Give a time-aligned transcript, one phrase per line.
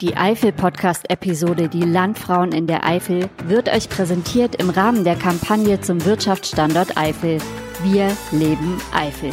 [0.00, 6.04] Die Eifel-Podcast-Episode Die Landfrauen in der Eifel wird euch präsentiert im Rahmen der Kampagne zum
[6.04, 7.38] Wirtschaftsstandort Eifel.
[7.84, 9.30] Wir leben Eifel.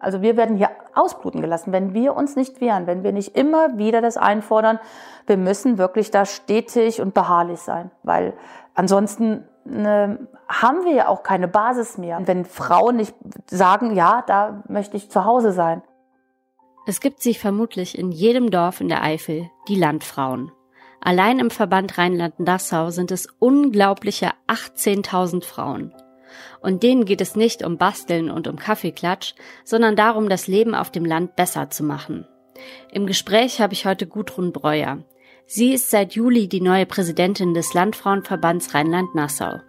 [0.00, 3.76] Also wir werden hier ausbluten gelassen, wenn wir uns nicht wehren, wenn wir nicht immer
[3.76, 4.78] wieder das einfordern.
[5.26, 8.32] Wir müssen wirklich da stetig und beharrlich sein, weil
[8.72, 12.20] ansonsten ne, haben wir ja auch keine Basis mehr.
[12.24, 13.14] Wenn Frauen nicht
[13.46, 15.82] sagen, ja, da möchte ich zu Hause sein.
[16.86, 20.52] Es gibt sich vermutlich in jedem Dorf in der Eifel die Landfrauen.
[21.00, 25.92] Allein im Verband Rheinland-Nassau sind es unglaubliche 18.000 Frauen.
[26.60, 30.90] Und denen geht es nicht um Basteln und um Kaffeeklatsch, sondern darum, das Leben auf
[30.90, 32.26] dem Land besser zu machen.
[32.90, 34.98] Im Gespräch habe ich heute Gudrun Breuer.
[35.48, 39.60] Sie ist seit Juli die neue Präsidentin des Landfrauenverbands Rheinland-Nassau.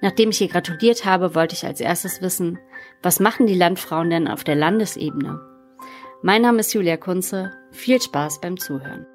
[0.00, 2.58] Nachdem ich ihr gratuliert habe, wollte ich als erstes wissen,
[3.04, 5.40] was machen die Landfrauen denn auf der Landesebene?
[6.22, 7.52] Mein Name ist Julia Kunze.
[7.70, 9.06] Viel Spaß beim Zuhören.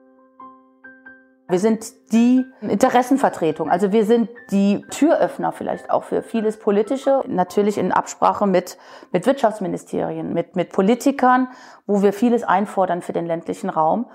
[1.50, 7.78] Wir sind die Interessenvertretung, also wir sind die Türöffner vielleicht auch für vieles Politische, natürlich
[7.78, 8.78] in Absprache mit,
[9.14, 11.50] mit Wirtschaftsministerien, mit, mit Politikern,
[11.86, 14.08] wo wir vieles einfordern für den ländlichen Raum.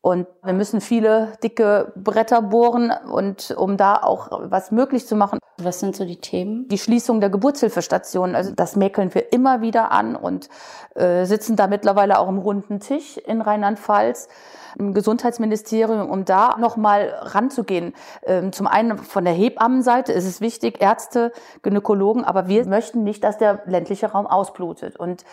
[0.00, 5.40] Und wir müssen viele dicke Bretter bohren und um da auch was möglich zu machen.
[5.58, 6.68] Was sind so die Themen?
[6.68, 10.48] Die Schließung der Geburtshilfestationen, also das mäkeln wir immer wieder an und
[10.94, 14.28] äh, sitzen da mittlerweile auch im runden Tisch in Rheinland-Pfalz
[14.78, 17.94] im Gesundheitsministerium, um da nochmal ranzugehen.
[18.24, 23.24] Ähm, zum einen von der Hebammenseite ist es wichtig, Ärzte, Gynäkologen, aber wir möchten nicht,
[23.24, 24.96] dass der ländliche Raum ausblutet.
[24.96, 25.24] Und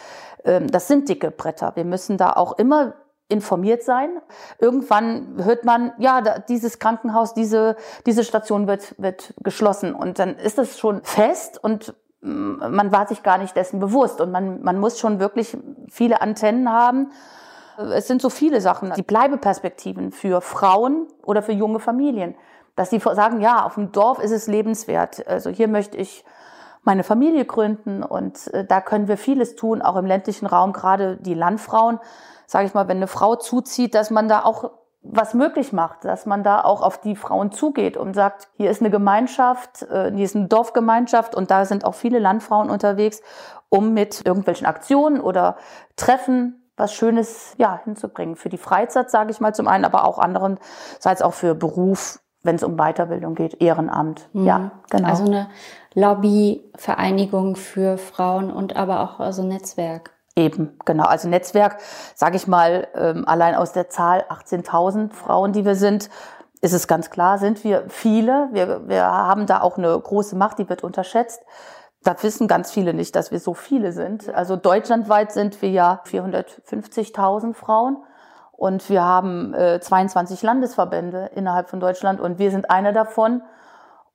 [0.45, 1.73] ähm, das sind dicke Bretter.
[1.75, 2.93] Wir müssen da auch immer
[3.33, 4.21] informiert sein.
[4.59, 9.93] Irgendwann hört man, ja, dieses Krankenhaus, diese, diese Station wird, wird geschlossen.
[9.93, 14.21] Und dann ist das schon fest und mm, man war sich gar nicht dessen bewusst.
[14.21, 15.57] Und man, man muss schon wirklich
[15.89, 17.11] viele Antennen haben.
[17.77, 18.93] Es sind so viele Sachen.
[18.93, 22.35] Die Bleibeperspektiven für Frauen oder für junge Familien.
[22.75, 25.27] Dass sie sagen, ja, auf dem Dorf ist es lebenswert.
[25.27, 26.23] Also hier möchte ich
[26.83, 31.17] meine Familie gründen und äh, da können wir vieles tun, auch im ländlichen Raum, gerade
[31.17, 31.99] die Landfrauen
[32.53, 34.71] sage ich mal, wenn eine Frau zuzieht, dass man da auch
[35.01, 38.79] was möglich macht, dass man da auch auf die Frauen zugeht und sagt, hier ist
[38.79, 43.21] eine Gemeinschaft, äh, hier ist eine Dorfgemeinschaft und da sind auch viele Landfrauen unterwegs,
[43.67, 45.57] um mit irgendwelchen Aktionen oder
[45.97, 48.35] Treffen was Schönes ja, hinzubringen.
[48.35, 52.55] Für die Freizeit, sage ich mal zum einen, aber auch andererseits auch für Beruf, wenn
[52.55, 54.29] es um Weiterbildung geht, Ehrenamt.
[54.33, 54.45] Mhm.
[54.45, 55.07] Ja, genau.
[55.07, 55.47] Also eine
[55.95, 60.11] Lobbyvereinigung für Frauen und aber auch also Netzwerk.
[60.35, 61.05] Eben, genau.
[61.05, 61.77] Also Netzwerk,
[62.15, 66.09] sage ich mal, ähm, allein aus der Zahl 18.000 Frauen, die wir sind,
[66.61, 68.49] ist es ganz klar, sind wir viele.
[68.51, 71.41] Wir, wir haben da auch eine große Macht, die wird unterschätzt.
[72.03, 74.33] Da wissen ganz viele nicht, dass wir so viele sind.
[74.33, 77.97] Also deutschlandweit sind wir ja 450.000 Frauen
[78.55, 83.41] und wir haben äh, 22 Landesverbände innerhalb von Deutschland und wir sind einer davon.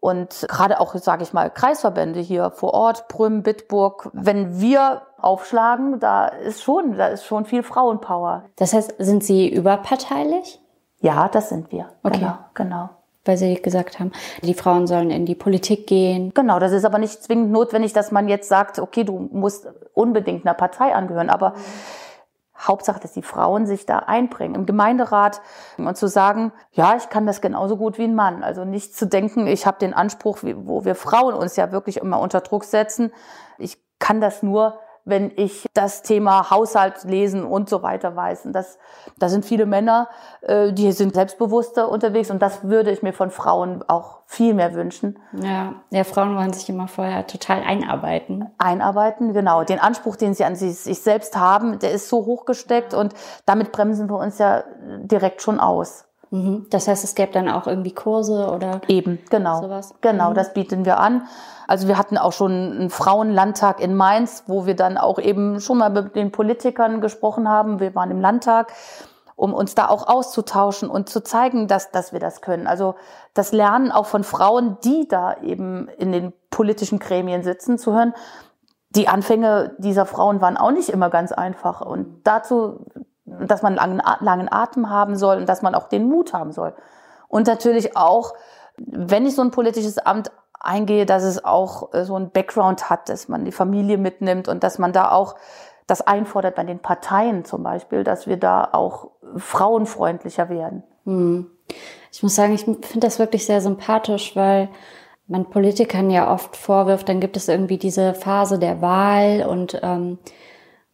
[0.01, 5.99] Und gerade auch, sage ich mal, Kreisverbände hier vor Ort, Brüm, Bitburg, wenn wir aufschlagen,
[5.99, 8.45] da ist schon, da ist schon viel Frauenpower.
[8.57, 10.61] Das heißt, sind Sie überparteilich?
[11.01, 11.89] Ja, das sind wir.
[12.05, 12.21] Okay.
[12.21, 12.91] Genau, genau.
[13.25, 14.13] Weil Sie gesagt haben,
[14.43, 16.33] die Frauen sollen in die Politik gehen.
[16.33, 20.47] Genau, das ist aber nicht zwingend notwendig, dass man jetzt sagt, okay, du musst unbedingt
[20.47, 21.57] einer Partei angehören, aber mhm
[22.59, 25.41] Hauptsache, dass die Frauen sich da einbringen im Gemeinderat
[25.77, 28.43] und zu sagen, ja, ich kann das genauso gut wie ein Mann.
[28.43, 32.21] Also nicht zu denken, ich habe den Anspruch, wo wir Frauen uns ja wirklich immer
[32.21, 33.13] unter Druck setzen.
[33.59, 38.47] Ich kann das nur, wenn ich das Thema Haushalt lesen und so weiter weiß.
[38.47, 38.79] Und das,
[39.19, 40.09] da sind viele Männer,
[40.43, 44.75] äh, die sind selbstbewusster unterwegs und das würde ich mir von Frauen auch viel mehr
[44.75, 45.19] wünschen.
[45.33, 48.51] Ja, ja, Frauen wollen sich immer vorher total einarbeiten.
[48.59, 49.65] Einarbeiten, genau.
[49.65, 53.15] Den Anspruch, den sie an sich, sich selbst haben, der ist so hochgesteckt und
[53.47, 54.65] damit bremsen wir uns ja
[55.03, 56.08] direkt schon aus.
[56.31, 56.67] Mhm.
[56.71, 59.95] Das heißt, es gäbe dann auch irgendwie Kurse oder eben genau sowas.
[60.01, 60.35] Genau, mhm.
[60.35, 61.27] das bieten wir an.
[61.67, 65.79] Also wir hatten auch schon einen Frauenlandtag in Mainz, wo wir dann auch eben schon
[65.79, 67.81] mal mit den Politikern gesprochen haben.
[67.81, 68.73] Wir waren im Landtag,
[69.37, 72.67] um uns da auch auszutauschen und zu zeigen, dass dass wir das können.
[72.67, 72.95] Also
[73.35, 78.15] das Lernen auch von Frauen, die da eben in den politischen Gremien sitzen, zu hören.
[78.91, 81.83] Die Anfänge dieser Frauen waren auch nicht immer ganz einfach.
[81.83, 82.87] Und dazu
[83.47, 86.53] dass man einen langen, langen Atem haben soll und dass man auch den Mut haben
[86.53, 86.75] soll.
[87.29, 88.35] Und natürlich auch,
[88.77, 90.31] wenn ich so ein politisches Amt
[90.61, 94.65] eingehe, dass es auch äh, so ein Background hat, dass man die Familie mitnimmt und
[94.65, 95.37] dass man da auch
[95.87, 100.83] das einfordert bei den Parteien zum Beispiel, dass wir da auch frauenfreundlicher werden.
[101.05, 101.51] Hm.
[102.13, 104.69] Ich muss sagen, ich finde das wirklich sehr sympathisch, weil
[105.27, 110.19] man Politikern ja oft vorwirft, dann gibt es irgendwie diese Phase der Wahl und ähm,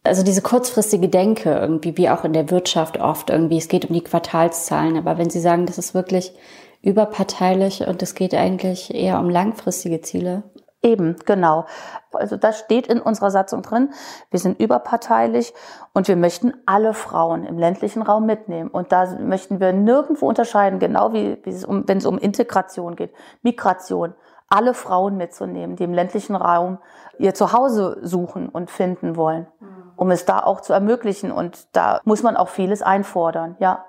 [0.05, 3.93] also diese kurzfristige Denke irgendwie, wie auch in der Wirtschaft oft irgendwie, es geht um
[3.93, 6.33] die Quartalszahlen, aber wenn Sie sagen, das ist wirklich
[6.81, 10.43] überparteilich und es geht eigentlich eher um langfristige Ziele.
[10.83, 11.65] Eben, genau.
[12.13, 13.91] Also das steht in unserer Satzung drin.
[14.29, 15.51] Wir sind überparteilich
[15.93, 18.69] und wir möchten alle Frauen im ländlichen Raum mitnehmen.
[18.69, 22.95] Und da möchten wir nirgendwo unterscheiden, genau wie, wie es um, wenn es um Integration
[22.95, 24.13] geht, Migration,
[24.47, 26.77] alle Frauen mitzunehmen, die im ländlichen Raum
[27.17, 29.74] ihr Zuhause suchen und finden wollen, mhm.
[29.95, 31.31] Um es da auch zu ermöglichen.
[31.31, 33.85] Und da muss man auch vieles einfordern, ja.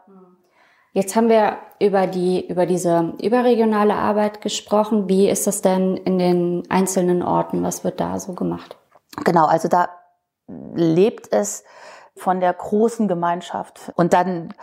[0.93, 5.11] Jetzt haben wir über die, über diese überregionale Arbeit gesprochen.
[5.11, 7.62] Wie ist das denn in den einzelnen Orten?
[7.62, 8.79] Was wird da so gemacht?
[9.23, 9.91] Genau, also da
[10.75, 11.64] lebt es
[12.17, 13.93] von der großen Gemeinschaft.
[13.94, 14.55] Und dann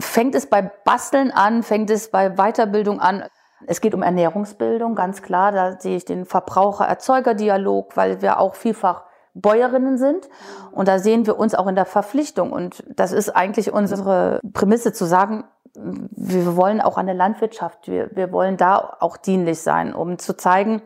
[0.00, 3.24] fängt es bei Basteln an, fängt es bei Weiterbildung an.
[3.66, 5.50] Es geht um Ernährungsbildung, ganz klar.
[5.50, 9.04] Da sehe ich den Verbraucher-Erzeuger-Dialog, weil wir auch vielfach
[9.34, 10.28] Bäuerinnen sind.
[10.72, 12.52] Und da sehen wir uns auch in der Verpflichtung.
[12.52, 15.44] Und das ist eigentlich unsere Prämisse zu sagen,
[15.74, 20.36] wir wollen auch an der Landwirtschaft, wir, wir wollen da auch dienlich sein, um zu
[20.36, 20.82] zeigen,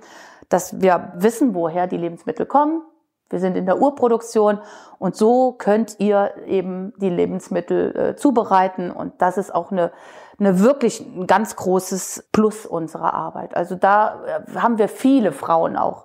[0.49, 2.83] dass wir wissen, woher die Lebensmittel kommen.
[3.31, 4.61] Wir sind in der Urproduktion
[4.99, 9.91] und so könnt ihr eben die Lebensmittel äh, zubereiten und das ist auch eine,
[10.39, 13.57] eine wirklich ein ganz großes Plus unserer Arbeit.
[13.57, 16.05] Also da äh, haben wir viele Frauen auch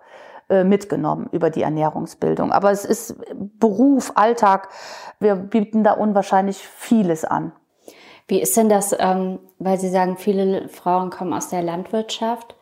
[0.50, 2.52] mitgenommen über die Ernährungsbildung.
[2.52, 3.16] Aber es ist
[3.60, 4.70] Beruf, Alltag.
[5.20, 7.52] Wir bieten da unwahrscheinlich vieles an.
[8.30, 12.56] Wie ist denn das, ähm, weil Sie sagen, viele Frauen kommen aus der Landwirtschaft?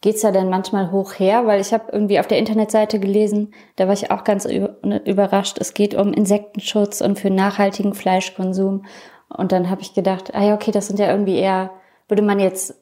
[0.00, 1.46] Geht's da denn manchmal hoch her?
[1.46, 5.58] Weil ich habe irgendwie auf der Internetseite gelesen, da war ich auch ganz ne, überrascht.
[5.60, 8.84] Es geht um Insektenschutz und für nachhaltigen Fleischkonsum.
[9.28, 11.70] Und dann habe ich gedacht, ah ja, okay, das sind ja irgendwie eher,
[12.08, 12.74] würde man jetzt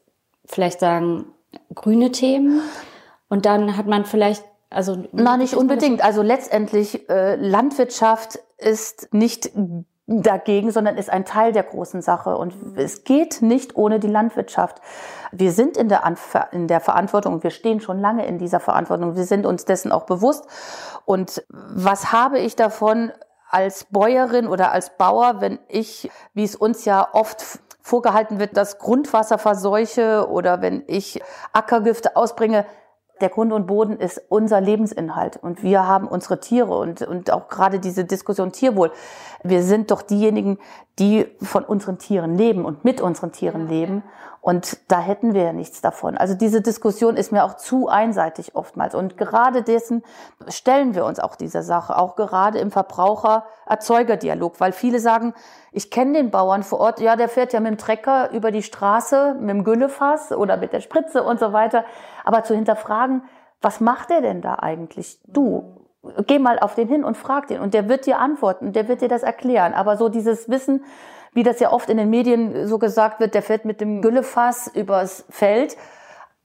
[0.47, 1.27] vielleicht sagen,
[1.75, 2.63] grüne Themen.
[3.35, 6.05] Und dann hat man vielleicht also na nicht unbedingt.
[6.05, 9.51] Also letztendlich äh, Landwirtschaft ist nicht
[10.07, 12.37] dagegen, sondern ist ein Teil der großen Sache.
[12.37, 14.81] Und es geht nicht ohne die Landwirtschaft.
[15.33, 19.17] Wir sind in der, Anf in der Verantwortung, wir stehen schon lange in dieser Verantwortung,
[19.17, 20.47] wir sind uns dessen auch bewusst.
[21.05, 23.11] Und was habe ich davon
[23.51, 28.79] als Bäuerin oder als Bauer, wenn ich, wie es uns ja oft vorgehalten wird, das
[28.79, 31.21] Grundwasser verseuche oder wenn ich
[31.53, 32.65] Ackergifte ausbringe,
[33.21, 37.49] der Grund und Boden ist unser Lebensinhalt und wir haben unsere Tiere und, und auch
[37.49, 38.91] gerade diese Diskussion Tierwohl.
[39.43, 40.59] Wir sind doch diejenigen,
[40.99, 44.03] die von unseren Tieren leben und mit unseren Tieren leben
[44.45, 46.19] und da hätten wir ja nichts davon.
[46.19, 50.05] Also diese Diskussion ist mir auch zu einseitig oftmals und gerade dessen
[50.49, 55.33] stellen wir uns auch dieser Sache, auch gerade im Verbraucher-Erzeuger-Dialog, weil viele sagen,
[55.73, 58.63] ich kenne den Bauern vor Ort, ja, der fährt ja mit dem Trecker über die
[58.63, 61.87] Straße, mit dem Güllefass oder mit der Spritze und so weiter.
[62.23, 63.23] Aber zu hinterfragen,
[63.63, 65.21] was macht er denn da eigentlich?
[65.27, 65.89] Du,
[66.27, 69.01] geh mal auf den hin und frag den und der wird dir antworten, der wird
[69.01, 69.73] dir das erklären.
[69.73, 70.85] Aber so dieses Wissen,
[71.35, 74.69] wie das ja oft in den Medien so gesagt wird, der fährt mit dem Güllefass
[74.69, 75.77] übers Feld.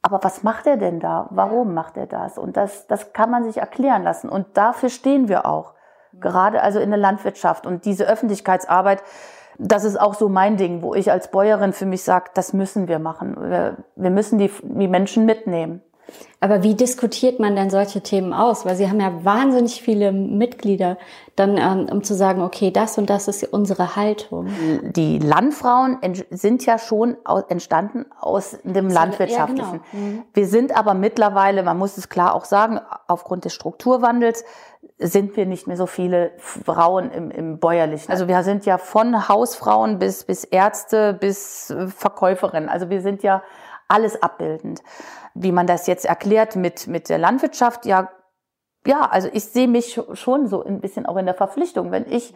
[0.01, 1.27] Aber was macht er denn da?
[1.30, 2.38] Warum macht er das?
[2.38, 4.30] Und das, das kann man sich erklären lassen.
[4.30, 5.74] Und dafür stehen wir auch.
[6.19, 7.65] Gerade also in der Landwirtschaft.
[7.65, 9.03] Und diese Öffentlichkeitsarbeit,
[9.57, 12.88] das ist auch so mein Ding, wo ich als Bäuerin für mich sage, das müssen
[12.88, 13.35] wir machen.
[13.39, 15.83] Wir, wir müssen die, die Menschen mitnehmen.
[16.39, 18.65] Aber wie diskutiert man denn solche Themen aus?
[18.65, 20.97] Weil Sie haben ja wahnsinnig viele Mitglieder,
[21.35, 24.47] dann ähm, um zu sagen, okay, das und das ist unsere Haltung.
[24.95, 25.97] Die Landfrauen
[26.30, 27.18] sind ja schon
[27.49, 29.73] entstanden aus dem Landwirtschaftlichen.
[29.73, 30.06] Ja, genau.
[30.06, 30.23] mhm.
[30.33, 34.44] Wir sind aber mittlerweile, man muss es klar auch sagen, aufgrund des Strukturwandels
[34.97, 38.11] sind wir nicht mehr so viele Frauen im, im Bäuerlichen.
[38.11, 42.69] Also wir sind ja von Hausfrauen bis, bis Ärzte bis Verkäuferinnen.
[42.69, 43.42] Also wir sind ja
[43.90, 44.81] alles abbildend.
[45.34, 48.10] Wie man das jetzt erklärt mit, mit der Landwirtschaft, ja,
[48.86, 52.34] ja, also ich sehe mich schon so ein bisschen auch in der Verpflichtung, wenn ich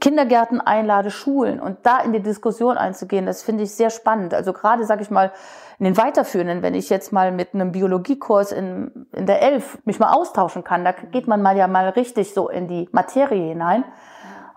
[0.00, 4.32] Kindergärten einlade, Schulen und da in die Diskussion einzugehen, das finde ich sehr spannend.
[4.32, 5.32] Also gerade, sage ich mal,
[5.78, 9.98] in den weiterführenden, wenn ich jetzt mal mit einem Biologiekurs in, in der Elf mich
[9.98, 13.84] mal austauschen kann, da geht man mal ja mal richtig so in die Materie hinein.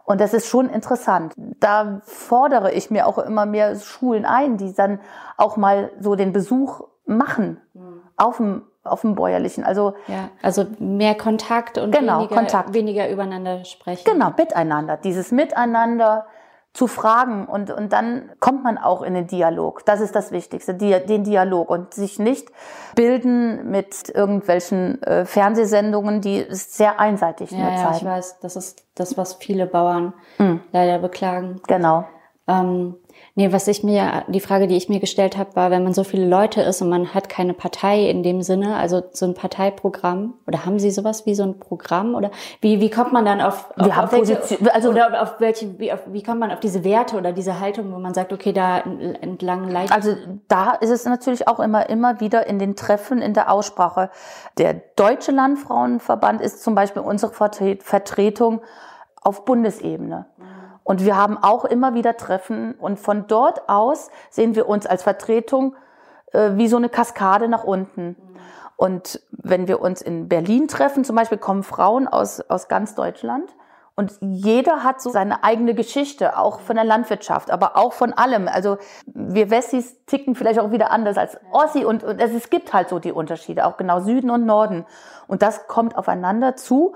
[0.10, 1.34] Und das ist schon interessant.
[1.38, 5.00] Da fordere ich mir auch immer mehr Schulen ein, die dann
[5.38, 8.01] auch mal so den Besuch machen mhm.
[8.18, 9.63] auf dem auf dem bäuerlichen.
[9.63, 12.74] Also ja, also mehr Kontakt und genau, weniger, Kontakt.
[12.74, 14.01] weniger übereinander sprechen.
[14.04, 14.98] Genau, miteinander.
[14.98, 16.25] Dieses Miteinander
[16.74, 19.86] zu fragen und, und dann kommt man auch in den Dialog.
[19.86, 22.50] Das ist das Wichtigste, die, den Dialog und sich nicht
[22.96, 27.84] bilden mit irgendwelchen äh, Fernsehsendungen, die sehr einseitig ja, nur zeigen.
[27.84, 30.62] Ja, ich weiß, das ist das, was viele Bauern mhm.
[30.72, 31.60] leider beklagen.
[31.68, 32.06] Genau.
[32.50, 32.96] Ähm,
[33.36, 36.03] nee, was ich mir, die Frage, die ich mir gestellt habe, war, wenn man so
[36.03, 40.34] viele Leute ist und man hat keine Partei in dem Sinne, also so ein Parteiprogramm,
[40.48, 42.15] oder haben Sie sowas wie so ein Programm?
[42.15, 44.39] Oder wie, wie kommt man dann auf, auf, auf welche,
[44.74, 47.94] also- oder auf welche, wie, auf, wie kommt man auf diese Werte oder diese Haltung,
[47.94, 49.94] wo man sagt, okay, da entlang leicht.
[49.94, 50.15] Also
[50.48, 54.10] da ist es natürlich auch immer, immer wieder in den Treffen, in der Aussprache.
[54.58, 58.62] Der Deutsche Landfrauenverband ist zum Beispiel unsere Vertre- Vertretung
[59.22, 60.25] auf Bundesebene.
[60.89, 65.03] Und wir haben auch immer wieder Treffen und von dort aus sehen wir uns als
[65.03, 65.75] Vertretung
[66.31, 68.15] äh, wie so eine Kaskade nach unten.
[68.75, 73.55] Und wenn wir uns in Berlin treffen, zum Beispiel kommen Frauen aus, aus ganz Deutschland
[73.93, 78.48] und jeder hat so seine eigene Geschichte, auch von der Landwirtschaft, aber auch von allem.
[78.48, 82.74] Also wir Wessis ticken vielleicht auch wieder anders als Ossi und, und es, es gibt
[82.74, 84.88] halt so die Unterschiede, auch genau Süden und Norden.
[85.27, 86.96] Und das kommt aufeinander zu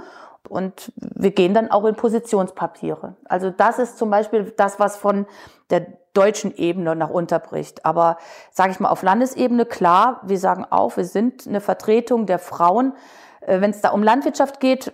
[0.50, 3.16] und wir gehen dann auch in Positionspapiere.
[3.26, 5.26] Also das ist zum Beispiel das, was von
[5.70, 7.86] der deutschen Ebene nach unterbricht.
[7.86, 8.18] Aber
[8.52, 12.94] sage ich mal, auf Landesebene, klar, wir sagen auch, wir sind eine Vertretung der Frauen.
[13.42, 14.94] Äh, Wenn es da um Landwirtschaft geht,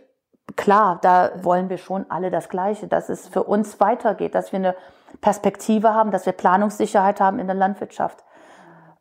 [0.56, 4.60] klar, da wollen wir schon alle das Gleiche, dass es für uns weitergeht, dass wir
[4.60, 4.76] eine
[5.22, 8.24] Perspektive haben, dass wir Planungssicherheit haben in der Landwirtschaft.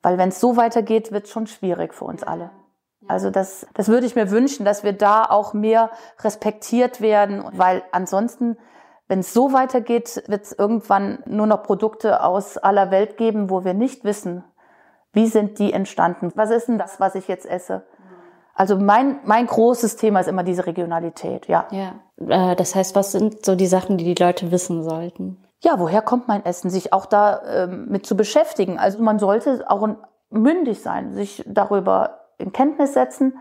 [0.02, 2.50] Weil wenn es so weitergeht, wird es schon schwierig für uns alle.
[3.08, 7.82] Also das, das würde ich mir wünschen, dass wir da auch mehr respektiert werden, weil
[7.92, 8.56] ansonsten,
[9.08, 13.64] wenn es so weitergeht, wird es irgendwann nur noch Produkte aus aller Welt geben, wo
[13.64, 14.44] wir nicht wissen,
[15.12, 16.30] wie sind die entstanden?
[16.34, 17.86] Was ist denn das, was ich jetzt esse?
[18.54, 21.66] Also mein, mein großes Thema ist immer diese Regionalität, ja.
[21.70, 21.94] ja.
[22.52, 25.44] Äh, das heißt, was sind so die Sachen, die die Leute wissen sollten?
[25.62, 26.68] Ja, woher kommt mein Essen?
[26.68, 28.78] Sich auch da ähm, mit zu beschäftigen.
[28.78, 29.88] Also man sollte auch
[30.30, 33.38] mündig sein, sich darüber in Kenntnis setzen.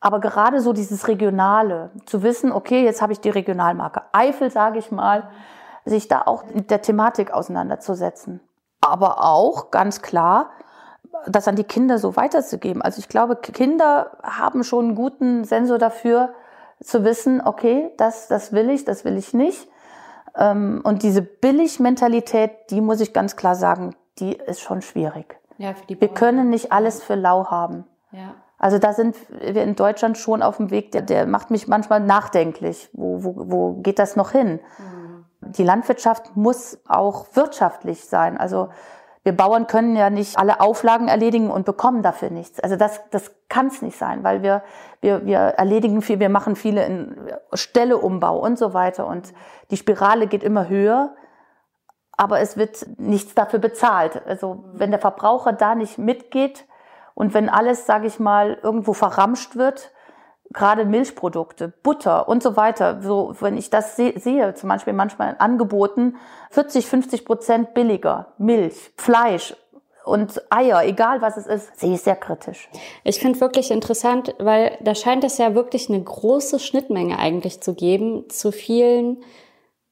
[0.00, 4.78] Aber gerade so dieses Regionale, zu wissen, okay, jetzt habe ich die Regionalmarke Eifel, sage
[4.78, 5.30] ich mal,
[5.84, 8.40] sich da auch mit der Thematik auseinanderzusetzen.
[8.80, 10.50] Aber auch ganz klar,
[11.26, 12.82] das an die Kinder so weiterzugeben.
[12.82, 16.34] Also ich glaube, Kinder haben schon einen guten Sensor dafür,
[16.82, 19.68] zu wissen, okay, das, das will ich, das will ich nicht.
[20.36, 25.38] Ähm, Und diese Billigmentalität, die muss ich ganz klar sagen, die ist schon schwierig.
[25.58, 27.86] Ja, Wir können nicht alles für lau haben.
[28.12, 28.34] Ja.
[28.58, 32.00] Also da sind wir in Deutschland schon auf dem Weg, der, der macht mich manchmal
[32.00, 32.88] nachdenklich.
[32.92, 34.60] Wo, wo, wo geht das noch hin?
[35.40, 38.38] Die Landwirtschaft muss auch wirtschaftlich sein.
[38.38, 38.70] Also
[39.26, 42.60] wir Bauern können ja nicht alle Auflagen erledigen und bekommen dafür nichts.
[42.60, 44.62] Also das, das kann es nicht sein, weil wir,
[45.00, 47.16] wir, wir erledigen viel, wir machen viele in
[47.52, 49.06] Stelleumbau und so weiter.
[49.06, 49.34] Und
[49.70, 51.14] die Spirale geht immer höher,
[52.16, 54.24] aber es wird nichts dafür bezahlt.
[54.26, 56.64] Also wenn der Verbraucher da nicht mitgeht
[57.16, 59.90] und wenn alles, sage ich mal, irgendwo verramscht wird,
[60.52, 65.34] gerade Milchprodukte, Butter und so weiter, so wenn ich das se sehe, zum Beispiel manchmal
[65.38, 66.16] Angeboten
[66.50, 69.56] 40, 50 Prozent billiger Milch, Fleisch
[70.04, 72.68] und Eier, egal was es ist, sehe ich sehr kritisch.
[73.02, 77.74] Ich finde wirklich interessant, weil da scheint es ja wirklich eine große Schnittmenge eigentlich zu
[77.74, 79.24] geben zu vielen,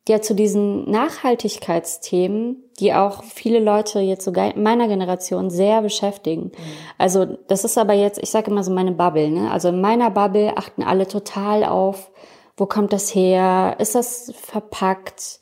[0.07, 6.51] ja zu diesen Nachhaltigkeitsthemen, die auch viele Leute jetzt sogar in meiner Generation sehr beschäftigen.
[6.99, 9.51] Also das ist aber jetzt, ich sage immer so meine Bubble, ne?
[9.51, 12.11] Also in meiner Bubble achten alle total auf,
[12.57, 13.77] wo kommt das her?
[13.79, 15.41] Ist das verpackt?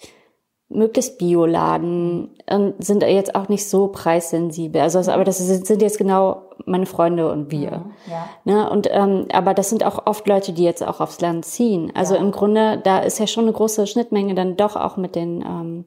[0.75, 4.81] Möglichst Bioladen und sind jetzt auch nicht so preissensibel.
[4.81, 7.85] Also, das- aber das sind sind jetzt genau meine Freunde und wir.
[8.11, 8.29] Ja.
[8.45, 8.71] Ne?
[8.71, 11.93] Und ähm, aber das sind auch oft Leute, die jetzt auch aufs Land ziehen.
[11.95, 15.43] Also im Grunde, da ist ja schon eine große Schnittmenge dann doch auch mit den
[15.43, 15.85] ähm,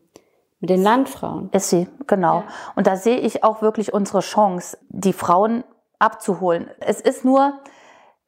[0.65, 1.49] mit den Landfrauen.
[1.51, 2.43] Ist sie, genau.
[2.75, 5.63] Und da sehe ich auch wirklich unsere Chance, die Frauen
[5.99, 6.69] abzuholen.
[6.79, 7.53] Es ist nur,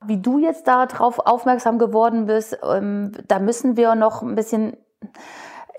[0.05, 4.77] wie du jetzt darauf aufmerksam geworden bist, ähm, da müssen wir noch ein bisschen.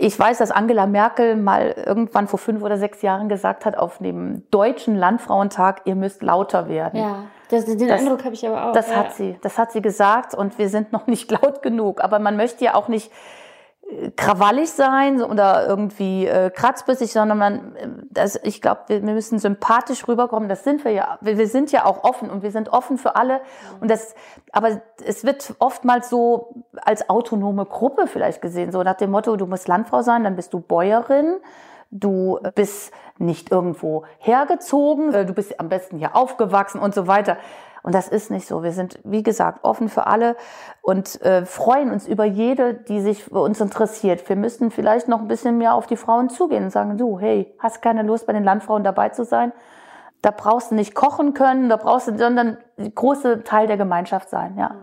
[0.01, 3.99] Ich weiß, dass Angela Merkel mal irgendwann vor fünf oder sechs Jahren gesagt hat, auf
[3.99, 7.01] dem deutschen Landfrauentag, ihr müsst lauter werden.
[7.01, 8.73] Ja, das, den Das- Eindruck habe ich aber auch.
[8.73, 8.97] Das ja.
[8.97, 12.01] hat sie, das hat sie gesagt und wir sind noch nicht laut genug.
[12.03, 13.11] Aber man möchte ja auch nicht
[14.17, 19.39] krawallig sein oder irgendwie äh, kratzbüssig, sondern man, äh, das, ich glaube, wir, wir müssen
[19.39, 20.49] sympathisch rüberkommen.
[20.49, 21.19] Das sind wir ja.
[21.23, 23.41] Wir, wir sind ja auch offen und wir sind offen für alle.
[23.81, 24.15] Und das,
[24.53, 29.47] aber es wird oftmals so als autonome Gruppe vielleicht gesehen, so nach dem Motto: Du
[29.47, 31.39] musst Landfrau sein, dann bist du Bäuerin.
[31.91, 37.39] Du bist nicht irgendwo hergezogen, äh, du bist am besten hier aufgewachsen und so weiter.
[37.83, 38.63] Und das ist nicht so.
[38.63, 40.37] Wir sind, wie gesagt, offen für alle
[40.83, 44.29] und äh, freuen uns über jede, die sich für uns interessiert.
[44.29, 47.55] Wir müssten vielleicht noch ein bisschen mehr auf die Frauen zugehen und sagen, du, hey,
[47.59, 49.53] hast keine Lust, bei den Landfrauen dabei zu sein?
[50.23, 54.31] Da brauchst du nicht kochen können, da brauchst du, sondern ein großer Teil der Gemeinschaft
[54.31, 54.75] sein, ja.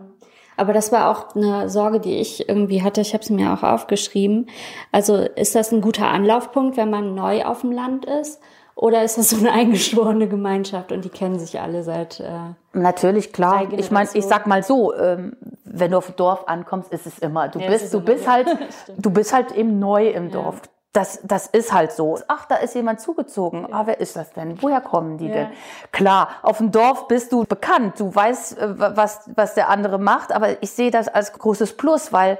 [0.56, 3.02] Aber das war auch eine Sorge, die ich irgendwie hatte.
[3.02, 4.48] Ich habe es mir auch aufgeschrieben.
[4.90, 8.40] Also ist das ein guter Anlaufpunkt, wenn man neu auf dem Land ist?
[8.76, 12.30] Oder ist das so eine eingeschworene Gemeinschaft und die kennen sich alle seit äh,
[12.74, 13.72] Natürlich, klar.
[13.72, 17.18] Ich meine, ich sag mal so, ähm, wenn du auf dem Dorf ankommst, ist es
[17.18, 18.46] immer, du ja, bist, du bist halt,
[18.98, 20.56] du bist halt eben neu im Dorf.
[20.56, 20.70] Ja.
[20.92, 22.18] Das, das ist halt so.
[22.28, 23.66] Ach, da ist jemand zugezogen.
[23.70, 24.62] Ah, wer ist das denn?
[24.62, 25.34] Woher kommen die ja.
[25.34, 25.48] denn?
[25.92, 28.00] Klar, auf dem Dorf bist du bekannt.
[28.00, 30.32] Du weißt, äh, was, was der andere macht.
[30.32, 32.38] Aber ich sehe das als großes Plus, weil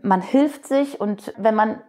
[0.00, 1.80] man hilft sich und wenn man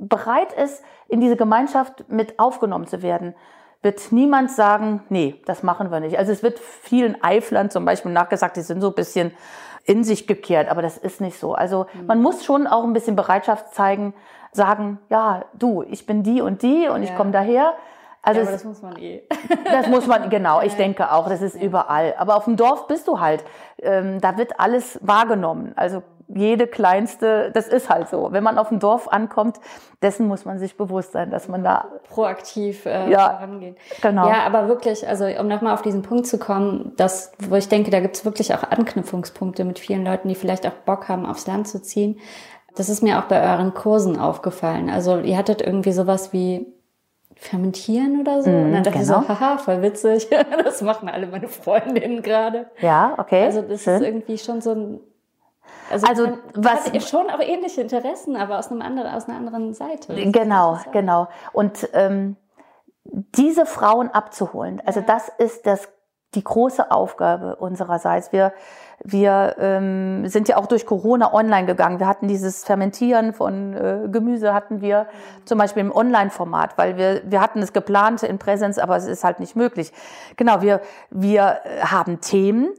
[0.00, 3.34] bereit ist, in diese Gemeinschaft mit aufgenommen zu werden,
[3.82, 6.18] wird niemand sagen, nee, das machen wir nicht.
[6.18, 9.32] Also es wird vielen Eiflern zum Beispiel nachgesagt, die sind so ein bisschen
[9.84, 11.54] in sich gekehrt, aber das ist nicht so.
[11.54, 12.06] Also mhm.
[12.06, 14.14] man muss schon auch ein bisschen Bereitschaft zeigen,
[14.52, 17.10] sagen, ja, du, ich bin die und die und ja.
[17.10, 17.74] ich komme daher.
[18.22, 19.22] Also ja, das muss man eh.
[19.64, 22.14] Das muss man, genau, ich denke auch, das ist überall.
[22.18, 23.42] Aber auf dem Dorf bist du halt,
[23.78, 25.72] ähm, da wird alles wahrgenommen.
[25.76, 26.02] Also
[26.34, 28.28] jede kleinste, das ist halt so.
[28.32, 29.56] Wenn man auf dem Dorf ankommt,
[30.02, 33.76] dessen muss man sich bewusst sein, dass man da proaktiv äh, ja, vorangeht.
[34.00, 34.28] Genau.
[34.28, 37.90] Ja, aber wirklich, also um nochmal auf diesen Punkt zu kommen, dass, wo ich denke,
[37.90, 41.68] da gibt's wirklich auch Anknüpfungspunkte mit vielen Leuten, die vielleicht auch Bock haben, aufs Land
[41.68, 42.18] zu ziehen.
[42.76, 44.90] Das ist mir auch bei euren Kursen aufgefallen.
[44.90, 46.66] Also ihr hattet irgendwie sowas wie
[47.34, 48.50] fermentieren oder so.
[48.50, 49.20] Mm, und dann dachte genau.
[49.20, 50.28] ich so, haha, voll witzig.
[50.64, 52.66] das machen alle meine Freundinnen gerade.
[52.80, 53.44] Ja, okay.
[53.44, 53.94] Also das Schön.
[53.94, 55.00] ist irgendwie schon so ein
[55.90, 59.74] also, also was hat schon auch ähnliche Interessen, aber aus einem anderen, aus einer anderen
[59.74, 60.14] Seite.
[60.30, 61.28] Genau, genau.
[61.52, 62.36] Und ähm,
[63.04, 65.06] diese Frauen abzuholen, also ja.
[65.06, 65.88] das ist das
[66.34, 68.32] die große Aufgabe unsererseits.
[68.32, 68.52] Wir
[69.02, 71.98] wir ähm, sind ja auch durch Corona online gegangen.
[72.00, 75.46] Wir hatten dieses Fermentieren von äh, Gemüse hatten wir mhm.
[75.46, 79.24] zum Beispiel im Online-Format, weil wir wir hatten es geplant in Präsenz, aber es ist
[79.24, 79.92] halt nicht möglich.
[80.36, 82.74] Genau, wir wir äh, haben Themen,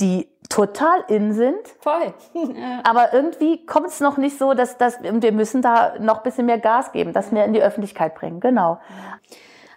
[0.00, 1.68] die total in sind.
[1.80, 2.14] Voll.
[2.84, 6.46] Aber irgendwie kommt es noch nicht so, dass, dass wir müssen da noch ein bisschen
[6.46, 8.40] mehr Gas geben, das mehr in die Öffentlichkeit bringen.
[8.40, 8.78] Genau.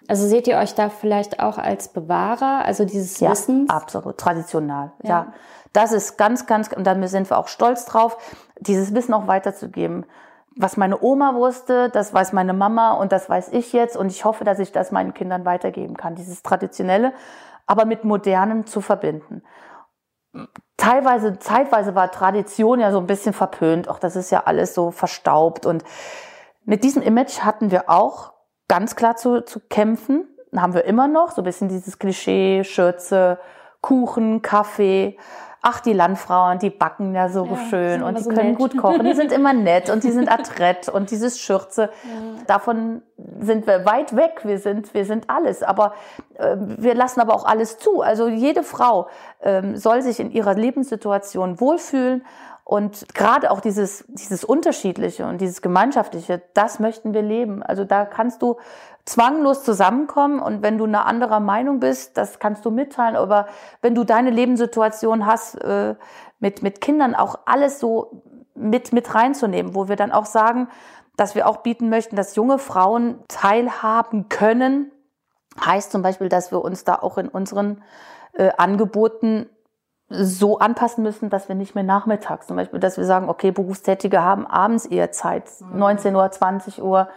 [0.07, 3.69] Also seht ihr euch da vielleicht auch als Bewahrer, also dieses ja, Wissens?
[3.69, 4.91] Absolut, traditional.
[5.03, 5.09] Ja.
[5.09, 5.33] ja.
[5.71, 8.17] Das ist ganz, ganz, und da sind wir auch stolz drauf,
[8.59, 10.05] dieses Wissen auch weiterzugeben.
[10.55, 14.25] Was meine Oma wusste, das weiß meine Mama und das weiß ich jetzt und ich
[14.25, 16.15] hoffe, dass ich das meinen Kindern weitergeben kann.
[16.15, 17.13] Dieses Traditionelle,
[17.67, 19.43] aber mit Modernem zu verbinden
[20.77, 23.87] teilweise, zeitweise war Tradition ja so ein bisschen verpönt.
[23.87, 25.65] Auch das ist ja alles so verstaubt.
[25.65, 25.83] Und
[26.65, 28.33] mit diesem Image hatten wir auch
[28.67, 30.27] ganz klar zu, zu kämpfen.
[30.55, 33.39] Haben wir immer noch so ein bisschen dieses Klischee, Schürze,
[33.81, 35.17] Kuchen, Kaffee
[35.61, 38.57] ach, die Landfrauen, die backen ja so ja, schön und die so können nett.
[38.57, 42.43] gut kochen, die sind immer nett und die sind adrett und dieses Schürze, ja.
[42.47, 43.01] davon
[43.39, 45.93] sind wir weit weg, wir sind, wir sind alles, aber
[46.37, 48.01] äh, wir lassen aber auch alles zu.
[48.01, 49.07] Also jede Frau
[49.39, 52.23] äh, soll sich in ihrer Lebenssituation wohlfühlen
[52.69, 57.63] und gerade auch dieses, dieses Unterschiedliche und dieses Gemeinschaftliche, das möchten wir leben.
[57.63, 58.57] Also da kannst du
[59.09, 63.15] zwanglos zusammenkommen und wenn du eine anderer Meinung bist, das kannst du mitteilen.
[63.15, 63.47] Aber
[63.81, 65.95] wenn du deine Lebenssituation hast, äh,
[66.39, 70.67] mit, mit Kindern auch alles so mit, mit reinzunehmen, wo wir dann auch sagen,
[71.17, 74.91] dass wir auch bieten möchten, dass junge Frauen teilhaben können,
[75.59, 77.83] heißt zum Beispiel, dass wir uns da auch in unseren
[78.33, 79.49] äh, Angeboten
[80.07, 84.21] so anpassen müssen, dass wir nicht mehr nachmittags, zum Beispiel, dass wir sagen, okay, Berufstätige
[84.23, 87.09] haben abends eher Zeit, 19 Uhr, 20 Uhr.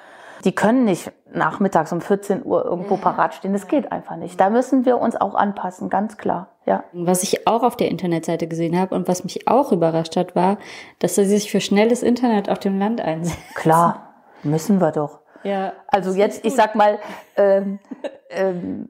[0.44, 3.52] Die können nicht nachmittags um 14 Uhr irgendwo parat stehen.
[3.52, 4.40] Das geht einfach nicht.
[4.40, 6.48] Da müssen wir uns auch anpassen, ganz klar.
[6.66, 6.85] Ja.
[6.92, 10.59] Was ich auch auf der Internetseite gesehen habe und was mich auch überrascht hat, war,
[10.98, 13.42] dass sie sich für schnelles Internet auf dem Land einsetzen.
[13.55, 15.20] Klar, müssen wir doch.
[15.42, 15.72] Ja.
[15.88, 16.98] Also jetzt, ich sag mal,
[17.37, 17.78] ähm,
[18.31, 18.88] ähm,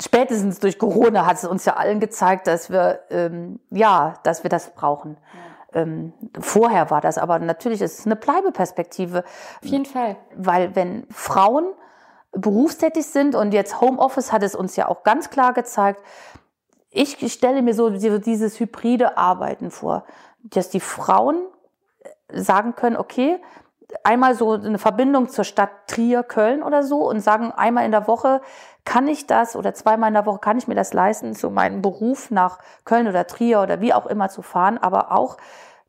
[0.00, 4.50] spätestens durch Corona hat es uns ja allen gezeigt, dass wir ähm, ja, dass wir
[4.50, 5.16] das brauchen.
[5.34, 5.45] Ja.
[5.76, 9.24] Ähm, vorher war das, aber natürlich ist es eine Bleibeperspektive.
[9.62, 10.16] Auf jeden Fall.
[10.34, 11.66] Weil wenn Frauen
[12.32, 16.00] berufstätig sind und jetzt Homeoffice hat es uns ja auch ganz klar gezeigt,
[16.90, 20.06] ich stelle mir so dieses hybride Arbeiten vor,
[20.38, 21.42] dass die Frauen
[22.32, 23.38] sagen können, okay,
[24.02, 28.08] einmal so eine Verbindung zur Stadt Trier, Köln oder so und sagen, einmal in der
[28.08, 28.40] Woche
[28.86, 31.82] kann ich das oder zweimal in der Woche kann ich mir das leisten, so meinen
[31.82, 35.36] Beruf nach Köln oder Trier oder wie auch immer zu fahren, aber auch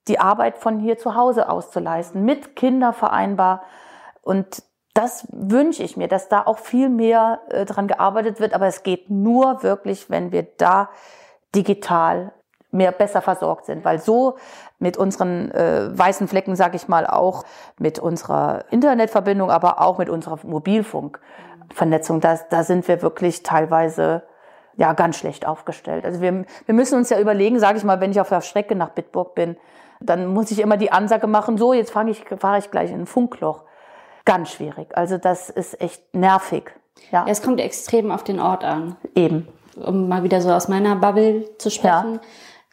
[0.07, 3.61] die Arbeit von hier zu Hause aus zu leisten, mit Kinder vereinbar.
[4.21, 8.53] Und das wünsche ich mir, dass da auch viel mehr äh, dran gearbeitet wird.
[8.53, 10.89] Aber es geht nur wirklich, wenn wir da
[11.53, 12.33] digital
[12.71, 14.37] mehr besser versorgt sind, weil so
[14.79, 17.43] mit unseren äh, weißen Flecken, sage ich mal, auch
[17.77, 20.39] mit unserer Internetverbindung, aber auch mit unserer
[21.67, 24.23] Mobilfunkvernetzung, da, da sind wir wirklich teilweise
[24.75, 26.05] ja ganz schlecht aufgestellt.
[26.05, 28.75] Also wir, wir müssen uns ja überlegen, sage ich mal, wenn ich auf der Strecke
[28.75, 29.57] nach Bitburg bin,
[29.99, 33.01] dann muss ich immer die Ansage machen, so, jetzt fange ich, fahre ich gleich in
[33.01, 33.63] ein Funkloch.
[34.25, 34.95] Ganz schwierig.
[34.95, 36.71] Also das ist echt nervig.
[37.11, 37.25] Ja.
[37.27, 38.97] Es kommt extrem auf den Ort an.
[39.15, 39.47] Eben.
[39.75, 42.15] Um mal wieder so aus meiner Bubble zu sprechen.
[42.15, 42.19] Ja.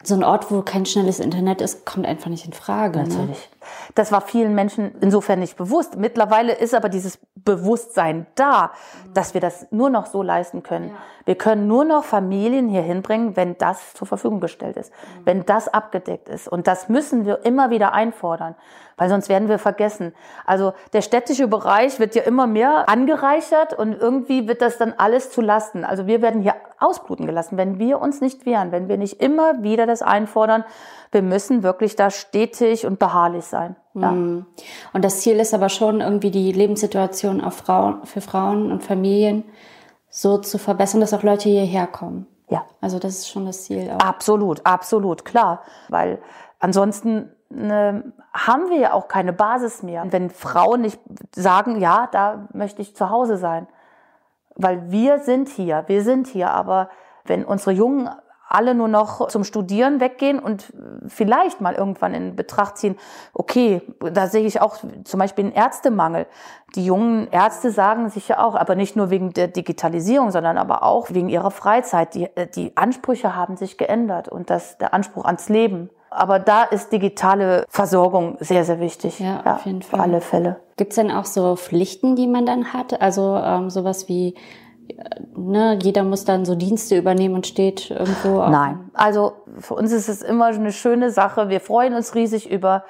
[0.05, 2.99] So ein Ort, wo kein schnelles Internet ist, kommt einfach nicht in Frage.
[2.99, 3.07] Ne?
[3.07, 3.49] Natürlich.
[3.49, 3.55] Ne?
[3.95, 5.97] Das war vielen Menschen insofern nicht bewusst.
[5.97, 8.71] Mittlerweile ist aber dieses Bewusstsein da,
[9.13, 10.89] dass wir das nur noch so leisten können.
[10.89, 10.95] Ja.
[11.25, 15.25] Wir können nur noch Familien hier hinbringen, wenn das zur Verfügung gestellt ist, mhm.
[15.25, 16.47] wenn das abgedeckt ist.
[16.47, 18.55] Und das müssen wir immer wieder einfordern,
[18.97, 20.13] weil sonst werden wir vergessen.
[20.45, 25.31] Also der städtische Bereich wird ja immer mehr angereichert und irgendwie wird das dann alles
[25.31, 25.83] zu Lasten.
[25.83, 29.63] Also wir werden hier ausbluten gelassen, wenn wir uns nicht wehren, wenn wir nicht immer
[29.63, 30.63] wieder das einfordern,
[31.11, 33.75] wir müssen wirklich da stetig und beharrlich sein.
[33.93, 34.11] Ja.
[34.11, 34.45] Mhm.
[34.93, 39.45] Und das Ziel ist aber schon irgendwie die Lebenssituation auf Frauen, für Frauen und Familien
[40.09, 42.27] so zu verbessern, dass auch Leute hierher kommen.
[42.49, 42.65] Ja.
[42.81, 43.89] Also das ist schon das Ziel.
[43.91, 44.05] Auch.
[44.05, 45.61] Absolut, absolut, klar.
[45.89, 46.19] Weil
[46.59, 50.03] ansonsten ne, haben wir ja auch keine Basis mehr.
[50.09, 50.99] Wenn Frauen nicht
[51.35, 53.67] sagen, ja, da möchte ich zu Hause sein.
[54.55, 56.89] Weil wir sind hier, wir sind hier, aber
[57.25, 58.09] wenn unsere jungen
[58.47, 60.71] alle nur noch zum Studieren weggehen und
[61.07, 62.95] vielleicht mal irgendwann in Betracht ziehen,
[63.33, 66.27] okay, da sehe ich auch zum Beispiel einen Ärztemangel.
[66.75, 70.83] Die jungen Ärzte sagen sich ja auch, aber nicht nur wegen der Digitalisierung, sondern aber
[70.83, 72.13] auch wegen ihrer Freizeit.
[72.13, 75.89] Die, die Ansprüche haben sich geändert und das, der Anspruch ans Leben.
[76.15, 79.19] Aber da ist digitale Versorgung sehr, sehr wichtig.
[79.19, 79.99] Ja, ja auf jeden Fall.
[79.99, 80.59] Für alle Fälle.
[80.77, 83.01] Gibt es denn auch so Pflichten, die man dann hat?
[83.01, 84.35] Also ähm, sowas wie
[85.35, 88.45] ne, jeder muss dann so Dienste übernehmen und steht irgendwo.
[88.47, 91.49] Nein, also für uns ist es immer eine schöne Sache.
[91.49, 92.83] Wir freuen uns riesig über,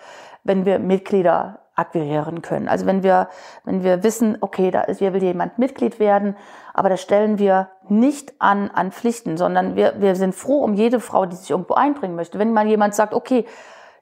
[0.44, 2.70] wenn wir Mitglieder akquirieren können.
[2.70, 3.28] Also wenn wir,
[3.66, 6.38] wenn wir wissen, okay, da ist, hier will jemand Mitglied werden,
[6.74, 11.00] aber das stellen wir nicht an, an Pflichten, sondern wir, wir sind froh um jede
[11.00, 12.40] Frau, die sich irgendwo einbringen möchte.
[12.40, 13.46] Wenn mal jemand sagt, okay,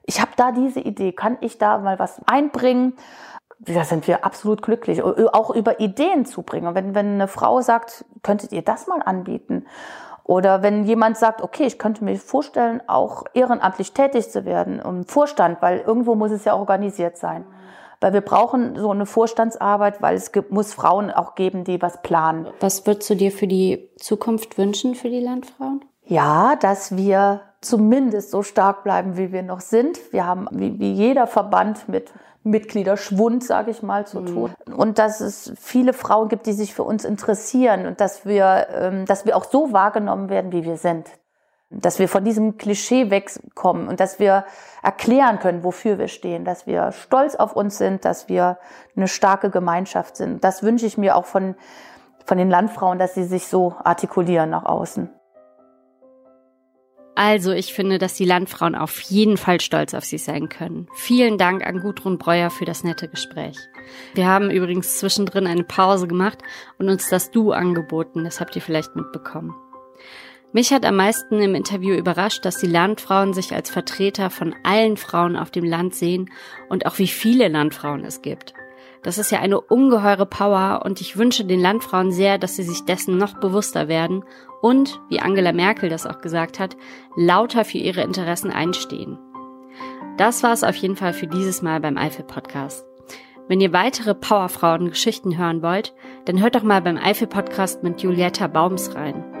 [0.04, 2.94] ich habe da diese Idee, kann ich da mal was einbringen?
[3.60, 6.74] da sind wir absolut glücklich, auch über Ideen zu bringen.
[6.74, 9.66] Wenn, wenn eine Frau sagt, könntet ihr das mal anbieten?
[10.24, 15.04] Oder wenn jemand sagt, okay, ich könnte mir vorstellen, auch ehrenamtlich tätig zu werden im
[15.04, 17.44] Vorstand, weil irgendwo muss es ja organisiert sein.
[18.04, 22.02] Weil wir brauchen so eine Vorstandsarbeit, weil es gibt, muss Frauen auch geben, die was
[22.02, 22.48] planen.
[22.60, 25.82] Was würdest du dir für die Zukunft wünschen für die Landfrauen?
[26.04, 29.98] Ja, dass wir zumindest so stark bleiben, wie wir noch sind.
[30.12, 32.12] Wir haben wie, wie jeder Verband mit
[32.42, 34.52] Mitgliederschwund, sage ich mal, zu tun.
[34.66, 34.74] Mhm.
[34.74, 39.06] Und dass es viele Frauen gibt, die sich für uns interessieren und dass wir, ähm,
[39.06, 41.08] dass wir auch so wahrgenommen werden, wie wir sind.
[41.80, 44.44] Dass wir von diesem Klischee wegkommen und dass wir
[44.82, 48.58] erklären können, wofür wir stehen, dass wir stolz auf uns sind, dass wir
[48.96, 50.44] eine starke Gemeinschaft sind.
[50.44, 51.54] Das wünsche ich mir auch von,
[52.24, 55.10] von den Landfrauen, dass sie sich so artikulieren nach außen.
[57.16, 60.88] Also ich finde, dass die Landfrauen auf jeden Fall stolz auf sich sein können.
[60.94, 63.56] Vielen Dank an Gudrun Breuer für das nette Gespräch.
[64.14, 66.38] Wir haben übrigens zwischendrin eine Pause gemacht
[66.78, 69.54] und uns das Du angeboten, das habt ihr vielleicht mitbekommen.
[70.54, 74.96] Mich hat am meisten im Interview überrascht, dass die Landfrauen sich als Vertreter von allen
[74.96, 76.30] Frauen auf dem Land sehen
[76.68, 78.54] und auch wie viele Landfrauen es gibt.
[79.02, 82.84] Das ist ja eine ungeheure Power und ich wünsche den Landfrauen sehr, dass sie sich
[82.84, 84.22] dessen noch bewusster werden
[84.62, 86.76] und, wie Angela Merkel das auch gesagt hat,
[87.16, 89.18] lauter für ihre Interessen einstehen.
[90.18, 92.86] Das war es auf jeden Fall für dieses Mal beim Eifel Podcast.
[93.48, 95.94] Wenn ihr weitere Powerfrauen Geschichten hören wollt,
[96.26, 99.33] dann hört doch mal beim Eifel Podcast mit Julietta Baums rein.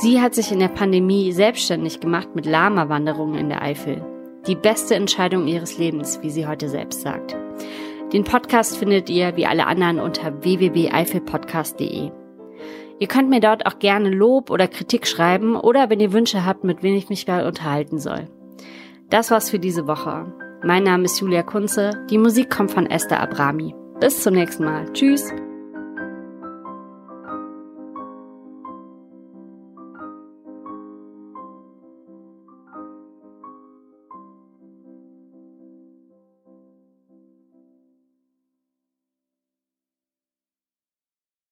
[0.00, 4.04] Sie hat sich in der Pandemie selbstständig gemacht mit Lama-Wanderungen in der Eifel.
[4.46, 7.36] Die beste Entscheidung ihres Lebens, wie sie heute selbst sagt.
[8.12, 12.12] Den Podcast findet ihr wie alle anderen unter www.eifelpodcast.de.
[13.00, 16.62] Ihr könnt mir dort auch gerne Lob oder Kritik schreiben oder wenn ihr Wünsche habt,
[16.62, 18.28] mit wem ich mich mal unterhalten soll.
[19.10, 20.32] Das war's für diese Woche.
[20.64, 22.06] Mein Name ist Julia Kunze.
[22.08, 23.74] Die Musik kommt von Esther Abrami.
[24.00, 24.92] Bis zum nächsten Mal.
[24.92, 25.32] Tschüss.